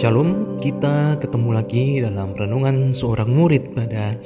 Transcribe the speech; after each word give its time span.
Shalom, 0.00 0.56
kita 0.56 1.20
ketemu 1.20 1.60
lagi 1.60 2.00
dalam 2.00 2.32
renungan 2.32 2.88
seorang 2.88 3.36
murid 3.36 3.76
pada 3.76 4.16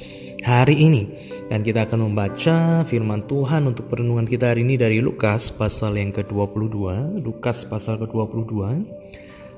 hari 0.47 0.87
ini. 0.87 1.19
Dan 1.51 1.67
kita 1.67 1.91
akan 1.91 2.07
membaca 2.15 2.87
firman 2.87 3.27
Tuhan 3.27 3.67
untuk 3.67 3.91
renungan 3.91 4.23
kita 4.23 4.55
hari 4.55 4.63
ini 4.63 4.79
dari 4.79 5.03
Lukas 5.03 5.51
pasal 5.51 5.99
yang 5.99 6.15
ke-22 6.15 6.79
Lukas 7.19 7.67
pasal 7.67 7.99
ke-22 8.07 8.55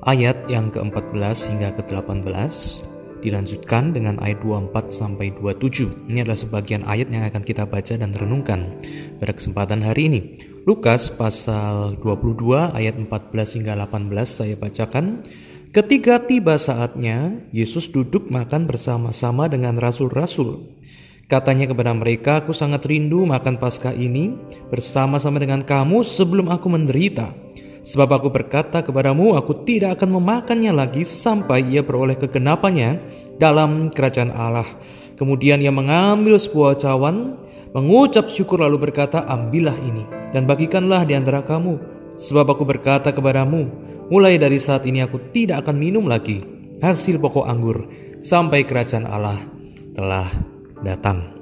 Ayat 0.08 0.48
yang 0.48 0.72
ke-14 0.72 1.52
hingga 1.52 1.76
ke-18 1.84 2.24
Dilanjutkan 3.20 3.92
dengan 3.92 4.16
ayat 4.24 4.40
24 4.40 4.72
sampai 4.88 5.36
27 5.36 6.08
Ini 6.08 6.24
adalah 6.24 6.40
sebagian 6.40 6.88
ayat 6.88 7.12
yang 7.12 7.28
akan 7.28 7.44
kita 7.44 7.68
baca 7.68 7.92
dan 7.92 8.16
renungkan 8.16 8.80
pada 9.20 9.36
kesempatan 9.36 9.84
hari 9.84 10.08
ini. 10.08 10.20
Lukas 10.64 11.12
pasal 11.12 12.00
22 12.00 12.72
ayat 12.72 12.96
14 12.96 13.04
hingga 13.60 13.76
18 13.84 14.08
saya 14.24 14.56
bacakan 14.56 15.22
Ketika 15.76 16.16
tiba 16.24 16.56
saatnya, 16.56 17.36
Yesus 17.52 17.92
duduk 17.92 18.32
makan 18.32 18.64
bersama-sama 18.64 19.44
dengan 19.44 19.76
rasul-rasul. 19.76 20.72
Katanya 21.28 21.68
kepada 21.68 21.92
mereka, 21.92 22.40
"Aku 22.40 22.56
sangat 22.56 22.88
rindu 22.88 23.28
makan 23.28 23.60
Paskah 23.60 23.92
ini 23.92 24.32
bersama-sama 24.72 25.36
dengan 25.36 25.60
kamu 25.60 26.00
sebelum 26.00 26.48
aku 26.48 26.72
menderita. 26.72 27.28
Sebab 27.84 28.08
aku 28.08 28.32
berkata 28.32 28.80
kepadamu, 28.80 29.36
aku 29.36 29.68
tidak 29.68 30.00
akan 30.00 30.16
memakannya 30.16 30.72
lagi 30.72 31.04
sampai 31.04 31.60
ia 31.68 31.84
beroleh 31.84 32.16
kegenapannya 32.16 32.96
dalam 33.36 33.92
kerajaan 33.92 34.32
Allah." 34.32 34.64
Kemudian 35.20 35.60
ia 35.60 35.68
mengambil 35.68 36.40
sebuah 36.40 36.80
cawan, 36.80 37.36
mengucap 37.76 38.32
syukur 38.32 38.64
lalu 38.64 38.80
berkata, 38.88 39.28
"Ambillah 39.28 39.76
ini 39.84 40.08
dan 40.32 40.48
bagikanlah 40.48 41.04
di 41.04 41.12
antara 41.12 41.44
kamu, 41.44 41.95
sebab 42.16 42.56
aku 42.56 42.64
berkata 42.64 43.12
kepadamu, 43.12 43.68
Mulai 44.06 44.38
dari 44.38 44.62
saat 44.62 44.86
ini 44.86 45.02
aku 45.02 45.34
tidak 45.34 45.66
akan 45.66 45.76
minum 45.82 46.06
lagi 46.06 46.38
hasil 46.78 47.18
pokok 47.18 47.42
anggur 47.42 47.90
sampai 48.22 48.62
kerajaan 48.62 49.02
Allah 49.02 49.34
telah 49.98 50.30
datang. 50.86 51.34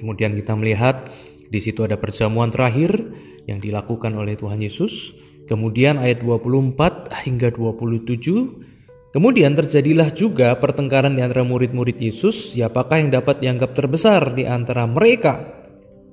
Kemudian 0.00 0.32
kita 0.32 0.56
melihat 0.56 1.12
di 1.52 1.60
situ 1.60 1.84
ada 1.84 2.00
perjamuan 2.00 2.48
terakhir 2.48 2.96
yang 3.44 3.60
dilakukan 3.60 4.16
oleh 4.16 4.40
Tuhan 4.40 4.64
Yesus. 4.64 5.12
Kemudian 5.44 6.00
ayat 6.00 6.24
24 6.24 7.12
hingga 7.28 7.52
27 7.52 8.72
Kemudian 9.12 9.52
terjadilah 9.52 10.08
juga 10.16 10.56
pertengkaran 10.56 11.12
di 11.12 11.20
antara 11.20 11.44
murid-murid 11.44 12.00
Yesus, 12.00 12.56
siapakah 12.56 12.96
yang 12.96 13.12
dapat 13.12 13.44
dianggap 13.44 13.76
terbesar 13.76 14.32
di 14.32 14.48
antara 14.48 14.88
mereka? 14.88 15.60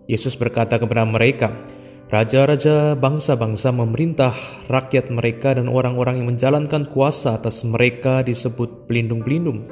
Yesus 0.04 0.36
berkata 0.36 0.76
kepada 0.76 1.08
mereka, 1.08 1.64
Raja-raja 2.10 2.98
bangsa-bangsa 2.98 3.70
memerintah 3.70 4.34
rakyat 4.66 5.14
mereka 5.14 5.54
dan 5.54 5.70
orang-orang 5.70 6.18
yang 6.18 6.34
menjalankan 6.34 6.90
kuasa 6.90 7.38
atas 7.38 7.62
mereka 7.62 8.26
disebut 8.26 8.90
pelindung-pelindung. 8.90 9.70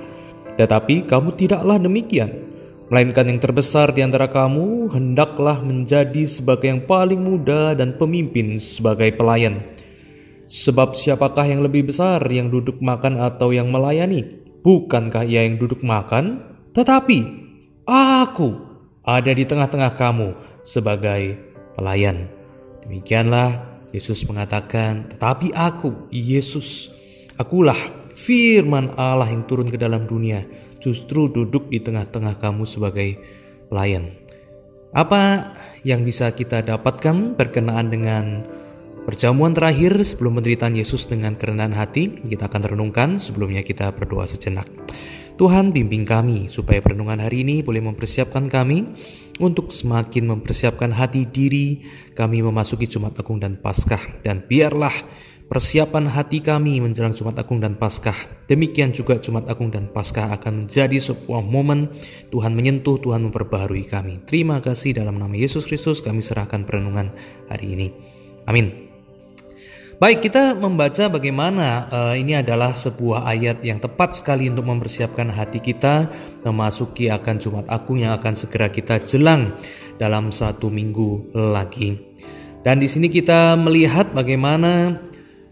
Tetapi 0.54 1.10
kamu 1.10 1.34
tidaklah 1.34 1.82
demikian, 1.82 2.30
melainkan 2.94 3.34
yang 3.34 3.42
terbesar 3.42 3.90
di 3.90 4.06
antara 4.06 4.30
kamu 4.30 4.94
hendaklah 4.94 5.66
menjadi 5.66 6.30
sebagai 6.30 6.70
yang 6.70 6.86
paling 6.86 7.26
muda 7.26 7.74
dan 7.74 7.98
pemimpin 7.98 8.62
sebagai 8.62 9.18
pelayan. 9.18 9.74
Sebab 10.46 10.94
siapakah 10.94 11.50
yang 11.50 11.66
lebih 11.66 11.90
besar 11.90 12.22
yang 12.30 12.54
duduk 12.54 12.78
makan 12.86 13.18
atau 13.18 13.50
yang 13.50 13.74
melayani? 13.74 14.46
Bukankah 14.62 15.26
ia 15.26 15.42
yang 15.42 15.58
duduk 15.58 15.82
makan? 15.82 16.38
Tetapi 16.78 17.20
aku 17.90 18.50
ada 19.02 19.32
di 19.34 19.42
tengah-tengah 19.42 19.98
kamu 19.98 20.62
sebagai 20.62 21.47
pelayan. 21.78 22.28
Demikianlah 22.84 23.78
Yesus 23.94 24.26
mengatakan, 24.26 25.08
"Tetapi 25.14 25.54
aku, 25.54 26.10
Yesus, 26.10 26.92
akulah 27.38 27.78
firman 28.18 28.98
Allah 28.98 29.30
yang 29.30 29.46
turun 29.46 29.70
ke 29.70 29.78
dalam 29.78 30.10
dunia, 30.10 30.44
justru 30.82 31.30
duduk 31.30 31.70
di 31.70 31.80
tengah-tengah 31.80 32.42
kamu 32.42 32.66
sebagai 32.66 33.22
pelayan." 33.70 34.18
Apa 34.98 35.54
yang 35.86 36.02
bisa 36.02 36.34
kita 36.34 36.66
dapatkan 36.66 37.38
berkenaan 37.38 37.88
dengan 37.92 38.42
perjamuan 39.06 39.54
terakhir 39.54 40.00
sebelum 40.02 40.42
penderitaan 40.42 40.74
Yesus 40.74 41.06
dengan 41.06 41.38
kerendahan 41.38 41.76
hati? 41.76 42.24
Kita 42.24 42.50
akan 42.50 42.76
renungkan 42.76 43.22
sebelumnya 43.22 43.62
kita 43.62 43.94
berdoa 43.94 44.26
sejenak. 44.26 44.66
Tuhan 45.38 45.70
bimbing 45.70 46.02
kami 46.02 46.50
supaya 46.50 46.82
perenungan 46.82 47.22
hari 47.22 47.46
ini 47.46 47.62
boleh 47.62 47.86
mempersiapkan 47.86 48.50
kami 48.50 48.90
untuk 49.38 49.70
semakin 49.70 50.34
mempersiapkan 50.34 50.90
hati 50.90 51.30
diri 51.30 51.86
kami 52.18 52.42
memasuki 52.42 52.90
Jumat 52.90 53.14
Agung 53.22 53.38
dan 53.38 53.62
Paskah. 53.62 54.02
Dan 54.26 54.42
biarlah 54.50 54.94
persiapan 55.46 56.10
hati 56.10 56.42
kami 56.42 56.82
menjelang 56.82 57.14
Jumat 57.14 57.38
Agung 57.38 57.62
dan 57.62 57.78
Paskah. 57.78 58.50
Demikian 58.50 58.98
juga 58.98 59.22
Jumat 59.22 59.46
Agung 59.46 59.70
dan 59.70 59.94
Paskah 59.94 60.34
akan 60.42 60.66
menjadi 60.66 60.98
sebuah 60.98 61.46
momen 61.46 61.94
Tuhan 62.34 62.58
menyentuh 62.58 62.98
Tuhan 62.98 63.30
memperbaharui 63.30 63.86
kami. 63.86 64.26
Terima 64.26 64.58
kasih 64.58 64.98
dalam 64.98 65.22
nama 65.22 65.38
Yesus 65.38 65.70
Kristus 65.70 66.02
kami 66.02 66.26
serahkan 66.26 66.66
perenungan 66.66 67.14
hari 67.46 67.78
ini. 67.78 67.88
Amin 68.50 68.87
Baik, 69.98 70.30
kita 70.30 70.54
membaca 70.54 71.10
bagaimana 71.10 71.90
uh, 71.90 72.14
ini 72.14 72.38
adalah 72.38 72.70
sebuah 72.70 73.26
ayat 73.34 73.66
yang 73.66 73.82
tepat 73.82 74.14
sekali 74.14 74.46
untuk 74.46 74.70
mempersiapkan 74.70 75.26
hati 75.34 75.58
kita 75.58 76.06
memasuki 76.46 77.10
akan 77.10 77.42
Jumat 77.42 77.66
Agung 77.66 77.98
yang 77.98 78.14
akan 78.14 78.38
segera 78.38 78.70
kita 78.70 79.02
jelang 79.02 79.58
dalam 79.98 80.30
satu 80.30 80.70
minggu 80.70 81.34
lagi. 81.34 81.98
Dan 82.62 82.78
di 82.78 82.86
sini 82.86 83.10
kita 83.10 83.58
melihat 83.58 84.14
bagaimana 84.14 85.02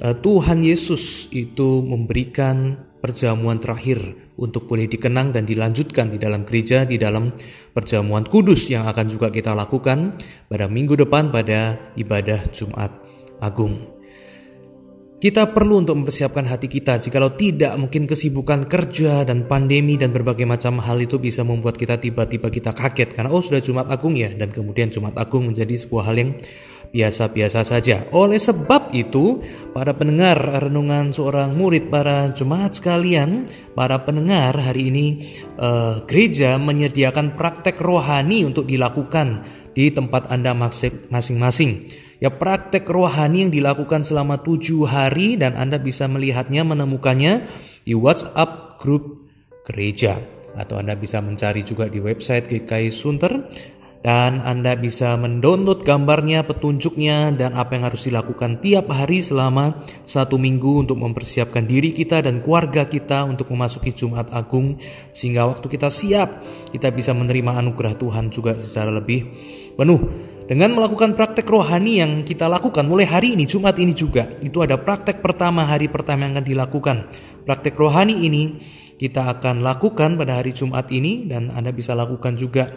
uh, 0.06 0.14
Tuhan 0.14 0.62
Yesus 0.62 1.34
itu 1.34 1.82
memberikan 1.82 2.78
perjamuan 3.02 3.58
terakhir 3.58 3.98
untuk 4.38 4.70
boleh 4.70 4.86
dikenang 4.86 5.34
dan 5.34 5.50
dilanjutkan 5.50 6.14
di 6.14 6.22
dalam 6.22 6.46
gereja 6.46 6.86
di 6.86 7.02
dalam 7.02 7.34
perjamuan 7.74 8.22
kudus 8.30 8.70
yang 8.70 8.86
akan 8.86 9.10
juga 9.10 9.34
kita 9.34 9.58
lakukan 9.58 10.14
pada 10.46 10.70
minggu 10.70 11.02
depan 11.02 11.34
pada 11.34 11.82
ibadah 11.98 12.46
Jumat 12.54 12.94
Agung. 13.42 13.95
Kita 15.26 15.50
perlu 15.50 15.82
untuk 15.82 15.98
mempersiapkan 15.98 16.46
hati 16.46 16.70
kita. 16.70 17.02
Jikalau 17.02 17.34
tidak, 17.34 17.74
mungkin 17.82 18.06
kesibukan 18.06 18.62
kerja 18.70 19.26
dan 19.26 19.50
pandemi 19.50 19.98
dan 19.98 20.14
berbagai 20.14 20.46
macam 20.46 20.78
hal 20.78 21.02
itu 21.02 21.18
bisa 21.18 21.42
membuat 21.42 21.82
kita 21.82 21.98
tiba-tiba 21.98 22.54
kita 22.54 22.78
kaget 22.78 23.10
karena 23.10 23.34
oh 23.34 23.42
sudah 23.42 23.58
Jumat 23.58 23.90
Agung 23.90 24.14
ya 24.14 24.30
dan 24.30 24.54
kemudian 24.54 24.94
Jumat 24.94 25.18
Agung 25.18 25.50
menjadi 25.50 25.74
sebuah 25.82 26.14
hal 26.14 26.22
yang 26.22 26.32
biasa-biasa 26.94 27.66
saja. 27.66 28.06
Oleh 28.14 28.38
sebab 28.38 28.94
itu, 28.94 29.42
para 29.74 29.98
pendengar 29.98 30.38
renungan 30.62 31.10
seorang 31.10 31.58
murid 31.58 31.90
para 31.90 32.30
jemaat 32.30 32.78
sekalian, 32.78 33.50
para 33.74 34.06
pendengar 34.06 34.54
hari 34.54 34.94
ini 34.94 35.26
uh, 35.58 36.06
gereja 36.06 36.62
menyediakan 36.62 37.34
praktek 37.34 37.82
rohani 37.82 38.46
untuk 38.46 38.70
dilakukan 38.70 39.42
di 39.74 39.90
tempat 39.90 40.30
Anda 40.30 40.54
masing-masing 40.54 42.05
ya 42.20 42.32
praktek 42.32 42.88
rohani 42.88 43.48
yang 43.48 43.52
dilakukan 43.52 44.04
selama 44.04 44.40
tujuh 44.42 44.88
hari 44.88 45.36
dan 45.36 45.56
Anda 45.56 45.82
bisa 45.82 46.08
melihatnya 46.08 46.64
menemukannya 46.64 47.46
di 47.86 47.94
WhatsApp 47.94 48.82
grup 48.82 49.26
gereja. 49.66 50.22
Atau 50.56 50.80
Anda 50.80 50.96
bisa 50.96 51.20
mencari 51.20 51.68
juga 51.68 51.92
di 51.92 52.00
website 52.00 52.48
GKI 52.48 52.90
Sunter. 52.94 53.34
Dan 54.06 54.38
Anda 54.46 54.78
bisa 54.78 55.18
mendownload 55.18 55.82
gambarnya, 55.82 56.46
petunjuknya, 56.46 57.34
dan 57.34 57.58
apa 57.58 57.74
yang 57.74 57.90
harus 57.90 58.06
dilakukan 58.06 58.62
tiap 58.62 58.86
hari 58.94 59.18
selama 59.26 59.82
satu 60.06 60.38
minggu 60.38 60.86
untuk 60.86 61.02
mempersiapkan 61.02 61.66
diri 61.66 61.90
kita 61.90 62.22
dan 62.22 62.46
keluarga 62.46 62.86
kita 62.86 63.26
untuk 63.26 63.50
memasuki 63.50 63.98
Jumat 63.98 64.30
Agung. 64.30 64.78
Sehingga 65.10 65.50
waktu 65.50 65.66
kita 65.66 65.90
siap 65.90 66.46
kita 66.70 66.94
bisa 66.94 67.18
menerima 67.18 67.58
anugerah 67.58 67.98
Tuhan 67.98 68.30
juga 68.30 68.54
secara 68.62 68.94
lebih 68.94 69.26
penuh. 69.74 69.98
Dengan 70.46 70.78
melakukan 70.78 71.18
praktek 71.18 71.50
rohani 71.50 72.06
yang 72.06 72.22
kita 72.22 72.46
lakukan 72.46 72.86
mulai 72.86 73.10
hari 73.10 73.34
ini, 73.34 73.50
Jumat 73.50 73.82
ini 73.82 73.98
juga, 73.98 74.30
itu 74.46 74.62
ada 74.62 74.78
praktek 74.78 75.18
pertama 75.18 75.66
hari 75.66 75.90
pertama 75.90 76.30
yang 76.30 76.38
akan 76.38 76.46
dilakukan. 76.46 76.98
Praktek 77.50 77.74
rohani 77.74 78.30
ini 78.30 78.62
kita 79.02 79.26
akan 79.26 79.66
lakukan 79.66 80.14
pada 80.22 80.38
hari 80.38 80.54
Jumat 80.54 80.94
ini 80.94 81.26
dan 81.26 81.50
Anda 81.50 81.74
bisa 81.74 81.98
lakukan 81.98 82.38
juga 82.38 82.70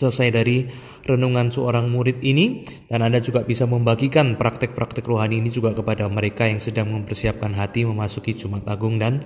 selesai 0.00 0.28
dari 0.32 0.64
renungan 1.04 1.52
seorang 1.52 1.92
murid 1.92 2.24
ini 2.24 2.64
dan 2.88 3.04
Anda 3.04 3.20
juga 3.20 3.44
bisa 3.44 3.68
membagikan 3.68 4.40
praktek-praktek 4.40 5.04
rohani 5.04 5.44
ini 5.44 5.52
juga 5.52 5.76
kepada 5.76 6.08
mereka 6.08 6.48
yang 6.48 6.64
sedang 6.64 6.88
mempersiapkan 6.96 7.52
hati 7.52 7.84
memasuki 7.84 8.32
Jumat 8.32 8.64
Agung 8.72 8.96
dan 8.96 9.20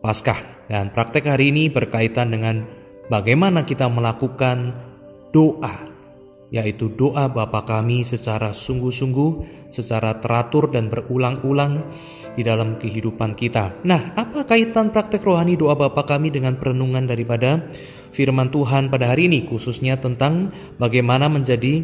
Paskah. 0.00 0.68
Dan 0.72 0.88
praktek 0.88 1.28
hari 1.28 1.52
ini 1.52 1.68
berkaitan 1.68 2.32
dengan 2.32 2.64
bagaimana 3.12 3.68
kita 3.68 3.92
melakukan 3.92 4.72
doa 5.36 5.93
yaitu 6.54 6.86
doa 6.94 7.26
Bapa 7.26 7.66
kami 7.66 8.06
secara 8.06 8.54
sungguh-sungguh, 8.54 9.30
secara 9.74 10.22
teratur 10.22 10.70
dan 10.70 10.86
berulang-ulang 10.86 11.90
di 12.38 12.46
dalam 12.46 12.78
kehidupan 12.78 13.34
kita. 13.34 13.82
Nah, 13.82 14.14
apa 14.14 14.46
kaitan 14.46 14.94
praktek 14.94 15.26
rohani 15.26 15.58
doa 15.58 15.74
Bapa 15.74 16.06
kami 16.06 16.30
dengan 16.30 16.54
perenungan 16.54 17.10
daripada 17.10 17.58
firman 18.14 18.54
Tuhan 18.54 18.86
pada 18.86 19.10
hari 19.10 19.26
ini, 19.26 19.50
khususnya 19.50 19.98
tentang 19.98 20.54
bagaimana 20.78 21.26
menjadi 21.26 21.82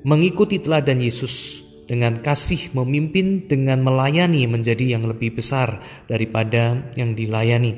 mengikuti 0.00 0.56
teladan 0.64 0.96
Yesus 0.96 1.60
dengan 1.84 2.16
kasih 2.24 2.72
memimpin 2.72 3.44
dengan 3.44 3.84
melayani 3.84 4.48
menjadi 4.48 4.96
yang 4.96 5.04
lebih 5.04 5.36
besar 5.36 5.84
daripada 6.08 6.88
yang 6.96 7.12
dilayani. 7.12 7.76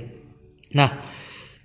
Nah, 0.78 1.02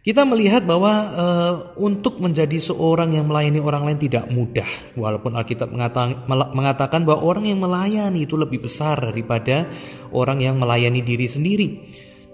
kita 0.07 0.23
melihat 0.23 0.63
bahwa 0.63 0.93
uh, 1.11 1.53
untuk 1.83 2.23
menjadi 2.23 2.55
seorang 2.63 3.11
yang 3.11 3.27
melayani 3.27 3.59
orang 3.59 3.91
lain 3.91 3.99
tidak 3.99 4.31
mudah. 4.31 4.63
Walaupun 4.95 5.35
Alkitab 5.35 5.67
mengatakan 6.55 7.03
bahwa 7.03 7.27
orang 7.27 7.51
yang 7.51 7.59
melayani 7.59 8.23
itu 8.23 8.39
lebih 8.39 8.63
besar 8.63 9.03
daripada 9.03 9.67
orang 10.15 10.39
yang 10.39 10.55
melayani 10.55 11.03
diri 11.03 11.27
sendiri. 11.27 11.67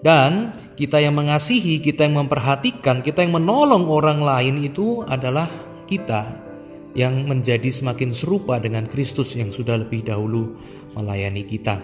Dan 0.05 0.53
kita 0.77 1.01
yang 1.01 1.17
mengasihi, 1.17 1.81
kita 1.81 2.05
yang 2.05 2.21
memperhatikan, 2.21 3.01
kita 3.01 3.25
yang 3.25 3.41
menolong 3.41 3.89
orang 3.89 4.21
lain 4.21 4.61
itu 4.61 5.01
adalah 5.09 5.49
kita 5.89 6.29
yang 6.93 7.25
menjadi 7.25 7.73
semakin 7.73 8.13
serupa 8.13 8.61
dengan 8.61 8.85
Kristus 8.85 9.33
yang 9.33 9.49
sudah 9.49 9.81
lebih 9.81 10.05
dahulu 10.05 10.53
melayani 10.93 11.41
kita. 11.49 11.81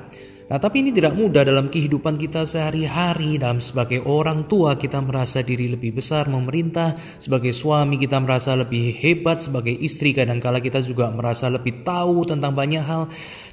Nah, 0.50 0.58
tapi 0.58 0.82
ini 0.82 0.90
tidak 0.90 1.14
mudah 1.14 1.46
dalam 1.46 1.70
kehidupan 1.70 2.18
kita 2.18 2.42
sehari-hari. 2.42 3.38
Dalam 3.38 3.62
sebagai 3.62 4.02
orang 4.02 4.50
tua 4.50 4.82
kita 4.82 4.98
merasa 4.98 5.46
diri 5.46 5.70
lebih 5.70 6.02
besar 6.02 6.26
memerintah, 6.26 6.98
sebagai 7.22 7.54
suami 7.54 8.02
kita 8.02 8.18
merasa 8.18 8.58
lebih 8.58 8.98
hebat, 8.98 9.46
sebagai 9.46 9.78
istri 9.78 10.10
kadangkala 10.10 10.58
kita 10.58 10.82
juga 10.82 11.14
merasa 11.14 11.54
lebih 11.54 11.86
tahu 11.86 12.26
tentang 12.26 12.58
banyak 12.58 12.82
hal. 12.82 13.06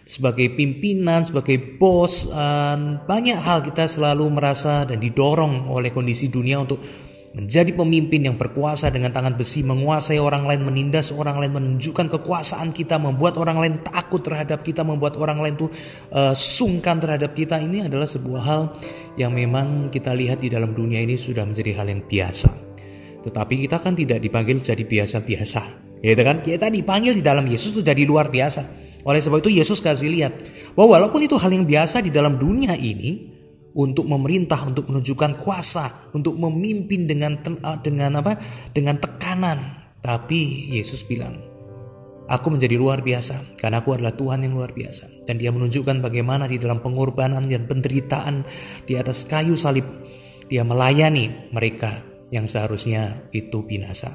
Sebagai 0.09 0.57
pimpinan, 0.57 1.29
sebagai 1.29 1.61
bos, 1.77 2.33
banyak 3.05 3.39
hal 3.45 3.61
kita 3.61 3.85
selalu 3.85 4.33
merasa 4.33 4.89
dan 4.89 4.97
didorong 4.97 5.69
oleh 5.69 5.93
kondisi 5.93 6.33
dunia 6.33 6.65
untuk 6.65 6.81
menjadi 7.37 7.69
pemimpin 7.77 8.25
yang 8.25 8.41
berkuasa 8.41 8.89
dengan 8.89 9.13
tangan 9.13 9.37
besi, 9.37 9.61
menguasai 9.61 10.17
orang 10.17 10.49
lain, 10.49 10.65
menindas 10.65 11.13
orang 11.13 11.37
lain, 11.37 11.53
menunjukkan 11.53 12.09
kekuasaan 12.09 12.73
kita, 12.73 12.97
membuat 12.97 13.37
orang 13.37 13.61
lain 13.61 13.75
takut 13.85 14.25
terhadap 14.25 14.65
kita, 14.65 14.81
membuat 14.81 15.21
orang 15.21 15.45
lain 15.45 15.55
tuh 15.61 15.69
uh, 16.17 16.33
sungkan 16.33 16.97
terhadap 16.97 17.37
kita. 17.37 17.61
Ini 17.61 17.93
adalah 17.93 18.09
sebuah 18.09 18.41
hal 18.41 18.63
yang 19.21 19.37
memang 19.37 19.93
kita 19.93 20.17
lihat 20.17 20.41
di 20.41 20.49
dalam 20.49 20.73
dunia 20.73 21.05
ini 21.05 21.21
sudah 21.21 21.45
menjadi 21.45 21.77
hal 21.77 21.93
yang 21.93 22.01
biasa. 22.09 22.49
Tetapi 23.21 23.69
kita 23.69 23.85
kan 23.85 23.93
tidak 23.93 24.25
dipanggil 24.25 24.57
jadi 24.57 24.81
biasa-biasa, 24.81 25.63
gitu 26.01 26.23
kan? 26.25 26.41
Kita 26.41 26.73
dipanggil 26.73 27.21
di 27.21 27.21
dalam 27.21 27.45
Yesus 27.45 27.77
itu 27.77 27.85
jadi 27.85 28.01
luar 28.09 28.33
biasa. 28.33 28.89
Oleh 29.05 29.21
sebab 29.21 29.45
itu 29.45 29.53
Yesus 29.53 29.85
kasih 29.85 30.09
lihat 30.09 30.33
bahwa 30.73 30.97
walaupun 30.97 31.21
itu 31.21 31.37
hal 31.37 31.53
yang 31.53 31.69
biasa 31.69 32.01
di 32.01 32.09
dalam 32.09 32.41
dunia 32.41 32.73
ini, 32.81 33.36
untuk 33.77 34.09
memerintah, 34.09 34.65
untuk 34.65 34.89
menunjukkan 34.89 35.37
kuasa, 35.45 36.11
untuk 36.17 36.41
memimpin 36.41 37.05
dengan 37.05 37.37
ah, 37.61 37.77
dengan 37.77 38.25
apa? 38.25 38.41
Dengan 38.73 38.97
tekanan. 38.97 39.85
Tapi 40.01 40.73
Yesus 40.73 41.05
bilang, 41.05 41.37
Aku 42.27 42.51
menjadi 42.51 42.75
luar 42.75 43.07
biasa 43.07 43.55
karena 43.63 43.79
aku 43.79 43.95
adalah 43.95 44.11
Tuhan 44.11 44.43
yang 44.43 44.59
luar 44.59 44.75
biasa. 44.75 45.31
Dan 45.31 45.39
dia 45.39 45.55
menunjukkan 45.55 46.03
bagaimana 46.03 46.51
di 46.51 46.59
dalam 46.59 46.83
pengorbanan 46.83 47.47
dan 47.47 47.71
penderitaan 47.71 48.43
di 48.83 48.99
atas 48.99 49.31
kayu 49.31 49.55
salib 49.55 49.87
dia 50.51 50.67
melayani 50.67 51.51
mereka 51.55 52.03
yang 52.35 52.51
seharusnya 52.51 53.31
itu 53.31 53.63
binasa. 53.63 54.11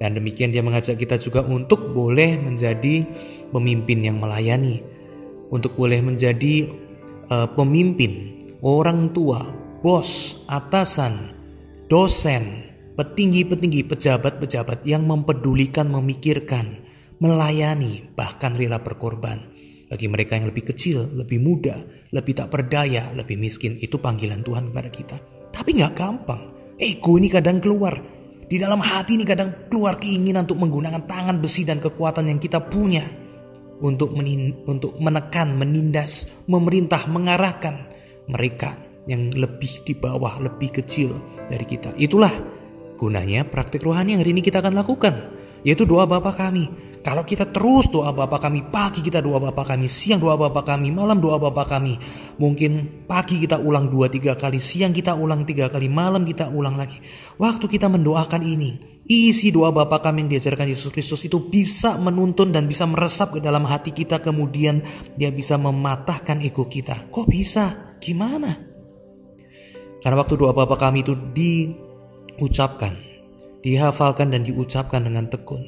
Dan 0.00 0.16
demikian 0.16 0.56
dia 0.56 0.64
mengajak 0.64 0.96
kita 0.96 1.20
juga 1.20 1.44
untuk 1.44 1.92
boleh 1.92 2.40
menjadi 2.40 3.04
pemimpin 3.52 4.08
yang 4.08 4.16
melayani, 4.22 4.80
untuk 5.52 5.76
boleh 5.76 6.00
menjadi 6.00 6.70
uh, 7.28 7.50
pemimpin 7.52 8.37
orang 8.62 9.14
tua, 9.14 9.42
bos, 9.82 10.42
atasan, 10.50 11.34
dosen, 11.86 12.68
petinggi-petinggi, 12.98 13.86
pejabat-pejabat 13.86 14.82
yang 14.82 15.06
mempedulikan, 15.06 15.86
memikirkan, 15.86 16.82
melayani, 17.22 18.10
bahkan 18.18 18.58
rela 18.58 18.82
berkorban. 18.82 19.54
Bagi 19.88 20.04
mereka 20.04 20.36
yang 20.36 20.52
lebih 20.52 20.68
kecil, 20.68 21.08
lebih 21.16 21.40
muda, 21.40 21.80
lebih 22.12 22.36
tak 22.36 22.52
berdaya, 22.52 23.08
lebih 23.16 23.40
miskin, 23.40 23.80
itu 23.80 23.96
panggilan 23.96 24.44
Tuhan 24.44 24.68
kepada 24.68 24.90
kita. 24.92 25.16
Tapi 25.48 25.80
nggak 25.80 25.94
gampang. 25.96 26.42
Ego 26.76 27.16
ini 27.16 27.32
kadang 27.32 27.58
keluar. 27.58 27.96
Di 28.48 28.56
dalam 28.60 28.80
hati 28.80 29.16
ini 29.16 29.24
kadang 29.24 29.68
keluar 29.68 29.96
keinginan 29.96 30.44
untuk 30.44 30.60
menggunakan 30.60 31.04
tangan 31.08 31.36
besi 31.40 31.68
dan 31.68 31.80
kekuatan 31.80 32.28
yang 32.32 32.40
kita 32.40 32.64
punya 32.68 33.04
untuk 33.80 34.12
menin, 34.16 34.64
untuk 34.64 34.96
menekan, 35.00 35.56
menindas, 35.56 36.44
memerintah, 36.48 37.04
mengarahkan 37.08 37.88
mereka 38.28 38.76
yang 39.08 39.32
lebih 39.32 39.82
di 39.88 39.96
bawah, 39.96 40.36
lebih 40.38 40.80
kecil 40.80 41.16
dari 41.48 41.64
kita. 41.64 41.96
Itulah 41.96 42.30
gunanya 43.00 43.48
praktik 43.48 43.80
rohani 43.80 44.14
yang 44.14 44.20
hari 44.20 44.36
ini 44.36 44.44
kita 44.44 44.60
akan 44.60 44.76
lakukan, 44.76 45.14
yaitu 45.64 45.88
doa 45.88 46.04
Bapa 46.04 46.36
kami. 46.36 46.88
Kalau 46.98 47.24
kita 47.24 47.48
terus 47.48 47.88
doa 47.88 48.12
Bapa 48.12 48.36
kami, 48.36 48.68
pagi 48.68 49.00
kita 49.00 49.24
doa 49.24 49.40
Bapa 49.40 49.64
kami, 49.64 49.88
siang 49.88 50.20
doa 50.20 50.36
Bapa 50.36 50.60
kami, 50.60 50.92
malam 50.92 51.22
doa 51.22 51.40
Bapa 51.40 51.64
kami. 51.64 51.96
Mungkin 52.36 53.06
pagi 53.08 53.40
kita 53.40 53.56
ulang 53.56 53.88
dua 53.88 54.12
tiga 54.12 54.36
kali, 54.36 54.60
siang 54.60 54.92
kita 54.92 55.16
ulang 55.16 55.48
tiga 55.48 55.72
kali, 55.72 55.88
malam 55.88 56.28
kita 56.28 56.52
ulang 56.52 56.76
lagi. 56.76 57.00
Waktu 57.40 57.64
kita 57.64 57.88
mendoakan 57.88 58.44
ini, 58.44 58.76
isi 59.08 59.48
doa 59.48 59.72
Bapa 59.72 60.04
kami 60.04 60.26
yang 60.26 60.36
diajarkan 60.36 60.68
Yesus 60.68 60.92
Kristus 60.92 61.24
itu 61.24 61.48
bisa 61.48 61.96
menuntun 61.96 62.52
dan 62.52 62.68
bisa 62.68 62.84
meresap 62.84 63.32
ke 63.32 63.40
dalam 63.40 63.64
hati 63.64 63.96
kita 63.96 64.20
kemudian 64.20 64.84
dia 65.16 65.32
bisa 65.32 65.56
mematahkan 65.56 66.44
ego 66.44 66.68
kita. 66.68 67.08
Kok 67.08 67.24
bisa? 67.30 67.87
Gimana? 67.98 68.54
Karena 69.98 70.16
waktu 70.18 70.38
doa 70.38 70.54
Bapa 70.54 70.78
kami 70.78 71.02
itu 71.02 71.14
diucapkan, 71.34 72.94
dihafalkan 73.62 74.30
dan 74.30 74.46
diucapkan 74.46 75.02
dengan 75.02 75.26
tekun. 75.26 75.62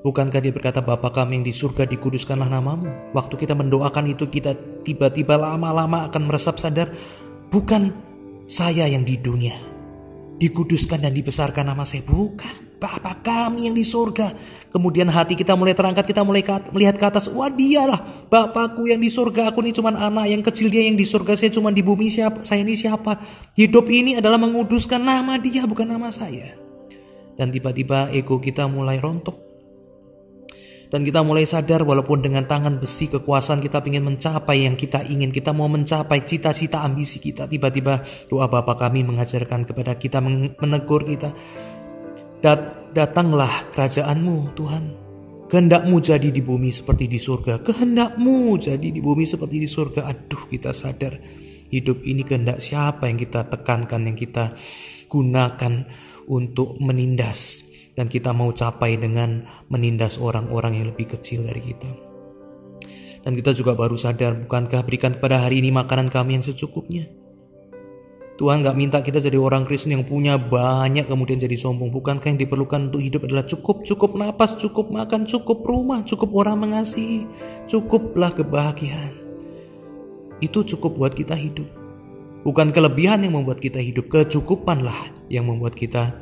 Bukankah 0.00 0.40
dia 0.40 0.52
berkata 0.52 0.80
Bapa 0.80 1.12
kami 1.12 1.40
yang 1.40 1.44
di 1.44 1.52
surga 1.52 1.84
dikuduskanlah 1.84 2.48
namamu. 2.48 3.12
Waktu 3.12 3.36
kita 3.36 3.52
mendoakan 3.52 4.08
itu 4.08 4.32
kita 4.32 4.56
tiba-tiba 4.80 5.36
lama-lama 5.36 6.08
akan 6.08 6.22
meresap 6.24 6.56
sadar 6.56 6.88
bukan 7.52 7.92
saya 8.48 8.88
yang 8.88 9.04
di 9.04 9.20
dunia. 9.20 9.56
Dikuduskan 10.40 11.04
dan 11.04 11.12
dibesarkan 11.12 11.68
nama 11.68 11.84
saya. 11.84 12.00
Bukan. 12.00 12.69
Bapa 12.80 13.20
kami 13.20 13.68
yang 13.68 13.76
di 13.76 13.84
surga 13.84 14.32
Kemudian 14.70 15.10
hati 15.10 15.34
kita 15.34 15.58
mulai 15.58 15.74
terangkat, 15.74 16.06
kita 16.06 16.22
mulai 16.22 16.46
melihat 16.70 16.94
ke 16.94 17.02
atas. 17.02 17.26
Wah 17.26 17.50
dialah 17.50 17.98
Bapakku 18.30 18.86
yang 18.86 19.02
di 19.02 19.10
surga, 19.10 19.50
aku 19.50 19.66
ini 19.66 19.74
cuma 19.74 19.90
anak 19.90 20.30
yang 20.30 20.46
kecil 20.46 20.70
dia 20.70 20.86
yang 20.86 20.94
di 20.94 21.02
surga, 21.02 21.34
saya 21.34 21.50
cuma 21.50 21.74
di 21.74 21.82
bumi 21.82 22.06
siapa, 22.06 22.46
saya 22.46 22.62
ini 22.62 22.78
siapa. 22.78 23.18
Hidup 23.58 23.90
ini 23.90 24.22
adalah 24.22 24.38
menguduskan 24.38 25.02
nama 25.02 25.34
dia 25.42 25.66
bukan 25.66 25.90
nama 25.90 26.14
saya. 26.14 26.54
Dan 27.34 27.50
tiba-tiba 27.50 28.14
ego 28.14 28.38
kita 28.38 28.70
mulai 28.70 29.02
rontok. 29.02 29.50
Dan 30.90 31.06
kita 31.06 31.22
mulai 31.22 31.46
sadar 31.46 31.86
walaupun 31.86 32.18
dengan 32.18 32.46
tangan 32.50 32.82
besi 32.82 33.06
kekuasaan 33.06 33.62
kita 33.62 33.78
ingin 33.86 34.06
mencapai 34.06 34.66
yang 34.66 34.74
kita 34.74 35.06
ingin. 35.06 35.30
Kita 35.30 35.54
mau 35.54 35.70
mencapai 35.70 36.26
cita-cita 36.26 36.82
ambisi 36.82 37.22
kita. 37.22 37.46
Tiba-tiba 37.46 38.02
doa 38.26 38.50
Bapa 38.50 38.74
kami 38.74 39.06
mengajarkan 39.06 39.66
kepada 39.66 39.94
kita, 39.94 40.18
menegur 40.22 41.06
kita. 41.06 41.30
Dat 42.40 42.92
datanglah 42.96 43.68
kerajaanmu 43.68 44.56
Tuhan. 44.56 44.84
Kehendakmu 45.50 45.98
jadi 46.00 46.30
di 46.30 46.40
bumi 46.40 46.72
seperti 46.72 47.10
di 47.10 47.20
surga. 47.20 47.60
Kehendakmu 47.60 48.56
jadi 48.56 48.88
di 48.88 49.00
bumi 49.02 49.28
seperti 49.28 49.60
di 49.60 49.68
surga. 49.68 50.08
Aduh 50.08 50.48
kita 50.48 50.72
sadar 50.72 51.20
hidup 51.68 52.00
ini 52.06 52.24
kehendak 52.24 52.64
siapa 52.64 53.10
yang 53.12 53.18
kita 53.20 53.44
tekankan, 53.50 54.08
yang 54.08 54.16
kita 54.16 54.56
gunakan 55.10 55.84
untuk 56.30 56.80
menindas. 56.80 57.68
Dan 57.92 58.06
kita 58.06 58.32
mau 58.32 58.54
capai 58.54 58.96
dengan 58.96 59.44
menindas 59.68 60.16
orang-orang 60.16 60.80
yang 60.80 60.86
lebih 60.94 61.12
kecil 61.12 61.44
dari 61.44 61.60
kita. 61.60 61.90
Dan 63.20 63.36
kita 63.36 63.52
juga 63.52 63.76
baru 63.76 64.00
sadar, 64.00 64.32
bukankah 64.48 64.80
berikan 64.86 65.12
kepada 65.12 65.44
hari 65.44 65.60
ini 65.60 65.68
makanan 65.68 66.08
kami 66.08 66.40
yang 66.40 66.44
secukupnya? 66.46 67.19
Tuhan 68.40 68.64
gak 68.64 68.72
minta 68.72 69.04
kita 69.04 69.20
jadi 69.20 69.36
orang 69.36 69.68
Kristen 69.68 69.92
yang 69.92 70.08
punya 70.08 70.40
banyak 70.40 71.04
kemudian 71.04 71.36
jadi 71.36 71.60
sombong. 71.60 71.92
Bukankah 71.92 72.32
yang 72.32 72.40
diperlukan 72.40 72.88
untuk 72.88 73.04
hidup 73.04 73.28
adalah 73.28 73.44
cukup, 73.44 73.84
cukup 73.84 74.16
napas, 74.16 74.56
cukup 74.56 74.88
makan, 74.88 75.28
cukup 75.28 75.60
rumah, 75.60 76.00
cukup 76.08 76.32
orang 76.32 76.56
mengasihi, 76.56 77.28
cukuplah 77.68 78.32
kebahagiaan. 78.32 79.12
Itu 80.40 80.64
cukup 80.64 80.96
buat 80.96 81.12
kita 81.12 81.36
hidup. 81.36 81.68
Bukan 82.40 82.72
kelebihan 82.72 83.20
yang 83.28 83.36
membuat 83.36 83.60
kita 83.60 83.76
hidup, 83.76 84.08
kecukupanlah 84.08 85.28
yang 85.28 85.44
membuat 85.44 85.76
kita 85.76 86.16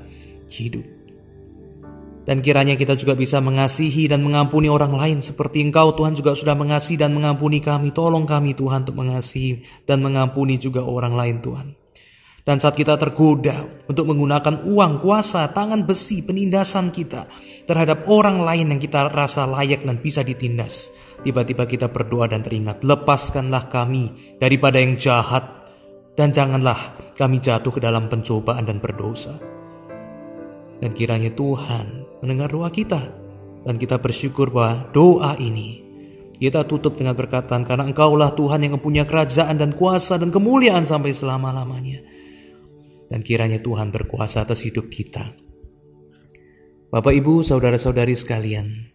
hidup. 0.51 0.83
Dan 2.27 2.43
kiranya 2.43 2.75
kita 2.75 2.99
juga 2.99 3.15
bisa 3.15 3.39
mengasihi 3.39 4.11
dan 4.11 4.27
mengampuni 4.27 4.67
orang 4.67 4.91
lain 4.91 5.23
seperti 5.23 5.63
Engkau 5.63 5.95
Tuhan 5.95 6.19
juga 6.19 6.35
sudah 6.35 6.59
mengasihi 6.59 6.99
dan 6.99 7.15
mengampuni 7.15 7.63
kami. 7.63 7.95
Tolong 7.95 8.27
kami 8.27 8.59
Tuhan 8.59 8.83
untuk 8.83 9.07
mengasihi 9.07 9.63
dan 9.87 10.03
mengampuni 10.03 10.59
juga 10.59 10.83
orang 10.83 11.15
lain 11.15 11.39
Tuhan. 11.39 11.78
Dan 12.49 12.57
saat 12.57 12.81
kita 12.81 12.97
tergoda 12.97 13.69
untuk 13.93 14.09
menggunakan 14.09 14.65
uang, 14.65 15.05
kuasa, 15.05 15.53
tangan 15.53 15.85
besi, 15.85 16.25
penindasan 16.25 16.89
kita 16.89 17.29
terhadap 17.69 18.09
orang 18.09 18.41
lain 18.41 18.73
yang 18.73 18.81
kita 18.81 19.13
rasa 19.13 19.45
layak 19.45 19.85
dan 19.85 20.01
bisa 20.01 20.25
ditindas. 20.25 20.89
Tiba-tiba 21.21 21.69
kita 21.69 21.93
berdoa 21.93 22.25
dan 22.25 22.41
teringat, 22.41 22.89
lepaskanlah 22.89 23.69
kami 23.69 24.17
daripada 24.41 24.81
yang 24.81 24.97
jahat. 24.97 25.45
Dan 26.17 26.33
janganlah 26.33 26.97
kami 27.21 27.37
jatuh 27.37 27.69
ke 27.69 27.85
dalam 27.85 28.09
pencobaan 28.09 28.65
dan 28.65 28.81
berdosa. 28.81 29.37
Dan 30.81 30.97
kiranya 30.97 31.29
Tuhan 31.37 32.09
mendengar 32.25 32.49
doa 32.49 32.73
kita. 32.73 33.13
Dan 33.61 33.77
kita 33.77 34.01
bersyukur 34.01 34.49
bahwa 34.49 34.89
doa 34.97 35.37
ini 35.37 35.85
Kita 36.39 36.63
tutup 36.63 36.95
dengan 36.95 37.19
perkataan 37.19 37.67
karena 37.67 37.83
Engkaulah 37.83 38.31
Tuhan 38.39 38.63
yang 38.63 38.79
mempunyai 38.79 39.03
kerajaan 39.03 39.59
dan 39.59 39.75
kuasa 39.75 40.23
dan 40.23 40.31
kemuliaan 40.31 40.87
sampai 40.87 41.11
selama-lamanya. 41.11 42.18
Dan 43.09 43.25
kiranya 43.25 43.59
Tuhan 43.65 43.89
berkuasa 43.89 44.45
atas 44.45 44.69
hidup 44.69 44.93
kita. 44.93 45.33
Bapak, 46.89 47.13
Ibu, 47.13 47.45
saudara-saudari 47.45 48.17
sekalian, 48.17 48.89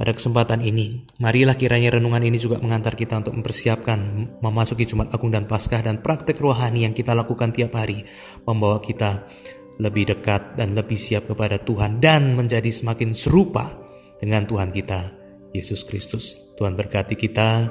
pada 0.00 0.16
kesempatan 0.16 0.64
ini, 0.64 1.04
marilah 1.20 1.60
kiranya 1.60 2.00
renungan 2.00 2.24
ini 2.24 2.40
juga 2.40 2.56
mengantar 2.56 2.96
kita 2.96 3.20
untuk 3.20 3.36
mempersiapkan 3.36 4.00
memasuki 4.40 4.88
Jumat 4.88 5.12
Agung 5.12 5.28
dan 5.28 5.44
Paskah 5.44 5.84
dan 5.84 6.00
praktek 6.00 6.40
rohani 6.40 6.88
yang 6.88 6.96
kita 6.96 7.12
lakukan 7.12 7.52
tiap 7.52 7.76
hari 7.76 8.08
membawa 8.48 8.80
kita 8.80 9.28
lebih 9.76 10.08
dekat 10.08 10.56
dan 10.56 10.72
lebih 10.72 10.96
siap 10.96 11.28
kepada 11.28 11.60
Tuhan 11.60 12.00
dan 12.00 12.32
menjadi 12.32 12.72
semakin 12.72 13.12
serupa 13.12 13.76
dengan 14.16 14.48
Tuhan 14.48 14.72
kita, 14.72 15.12
Yesus 15.52 15.84
Kristus. 15.84 16.48
Tuhan 16.56 16.80
berkati 16.80 17.12
kita, 17.12 17.68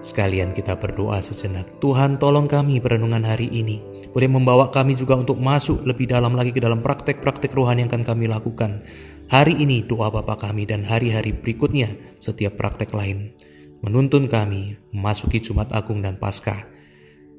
sekalian 0.00 0.56
kita 0.56 0.80
berdoa 0.80 1.20
sejenak. 1.20 1.76
Tuhan 1.76 2.16
tolong 2.16 2.48
kami 2.48 2.80
perenungan 2.80 3.20
hari 3.20 3.52
ini 3.52 3.95
boleh 4.16 4.32
membawa 4.32 4.72
kami 4.72 4.96
juga 4.96 5.12
untuk 5.12 5.36
masuk 5.36 5.84
lebih 5.84 6.08
dalam 6.08 6.32
lagi 6.32 6.48
ke 6.48 6.56
dalam 6.56 6.80
praktek-praktek 6.80 7.52
rohani 7.52 7.84
yang 7.84 7.92
akan 7.92 8.00
kami 8.00 8.24
lakukan. 8.32 8.80
Hari 9.28 9.60
ini 9.60 9.84
doa 9.84 10.08
Bapa 10.08 10.40
kami 10.40 10.64
dan 10.64 10.88
hari-hari 10.88 11.36
berikutnya 11.36 11.92
setiap 12.16 12.56
praktek 12.56 12.96
lain. 12.96 13.36
Menuntun 13.84 14.24
kami 14.24 14.80
memasuki 14.88 15.36
Jumat 15.44 15.68
Agung 15.68 16.00
dan 16.00 16.16
Paskah 16.16 16.64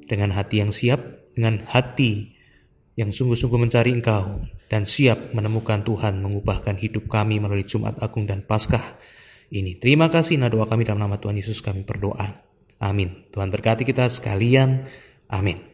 dengan 0.05 0.29
hati 0.37 0.61
yang 0.61 0.69
siap, 0.69 1.01
dengan 1.33 1.65
hati 1.65 2.37
yang 2.93 3.09
sungguh-sungguh 3.09 3.57
mencari 3.57 3.97
Engkau 3.97 4.45
dan 4.69 4.85
siap 4.85 5.33
menemukan 5.33 5.81
Tuhan 5.81 6.21
mengubahkan 6.21 6.77
hidup 6.77 7.09
kami 7.09 7.41
melalui 7.41 7.65
Jumat 7.65 7.97
Agung 8.05 8.29
dan 8.29 8.45
Paskah 8.45 9.01
ini. 9.49 9.81
Terima 9.81 10.13
kasih 10.13 10.37
nah 10.37 10.53
doa 10.53 10.69
kami 10.69 10.85
dalam 10.85 11.01
nama 11.01 11.17
Tuhan 11.17 11.41
Yesus 11.41 11.57
kami 11.65 11.89
berdoa. 11.89 12.37
Amin. 12.77 13.25
Tuhan 13.33 13.49
berkati 13.49 13.81
kita 13.81 14.05
sekalian. 14.13 14.85
Amin. 15.25 15.66